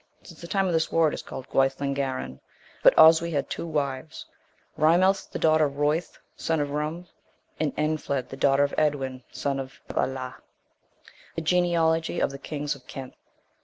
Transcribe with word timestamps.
Since 0.23 0.41
the 0.41 0.47
time 0.47 0.65
of 0.65 0.73
this 0.73 0.91
war 0.91 1.09
it 1.09 1.13
is 1.13 1.21
called 1.21 1.47
Gueithlin 1.49 1.93
Garan. 1.93 2.39
But 2.81 2.95
Oswy 2.97 3.29
had 3.29 3.51
two 3.51 3.67
wives, 3.67 4.25
Riemmelth, 4.75 5.29
the 5.29 5.37
daughter 5.37 5.65
of 5.65 5.75
Royth, 5.77 6.17
son 6.35 6.59
of 6.59 6.71
Rum; 6.71 7.05
and 7.59 7.71
Eanfled, 7.75 8.29
the 8.29 8.35
daughter 8.35 8.63
of 8.63 8.73
Edwin, 8.79 9.21
son 9.31 9.59
of 9.59 9.79
Alla. 9.95 10.37
THE 11.35 11.41
GENEALOGY 11.43 12.19
OF 12.19 12.31
THE 12.31 12.39
KINGS 12.39 12.73
OF 12.73 12.87
KENT. 12.87 13.13